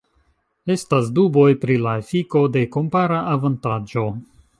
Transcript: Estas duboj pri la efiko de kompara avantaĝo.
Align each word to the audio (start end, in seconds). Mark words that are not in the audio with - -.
Estas 0.75 1.11
duboj 1.19 1.43
pri 1.65 1.75
la 1.83 1.93
efiko 2.03 2.41
de 2.57 2.63
kompara 2.77 3.21
avantaĝo. 3.35 4.07